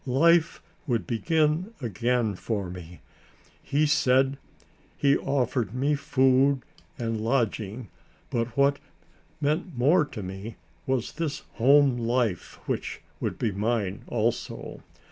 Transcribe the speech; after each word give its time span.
Life 0.07 0.63
would 0.87 1.05
begin 1.05 1.75
again 1.79 2.33
for 2.33 2.71
me. 2.71 3.01
He 3.61 3.85
said 3.85 4.39
he 4.97 5.15
offered 5.15 5.75
me 5.75 5.93
food 5.93 6.63
and 6.97 7.21
lodging, 7.21 7.87
but 8.31 8.57
what 8.57 8.79
meant 9.39 9.77
more 9.77 10.03
to 10.05 10.23
me 10.23 10.55
was 10.87 11.11
this 11.11 11.43
home 11.57 11.99
life 11.99 12.59
which 12.67 13.01
would 13.19 13.37
be 13.37 13.51
mine 13.51 14.01
also. 14.07 14.81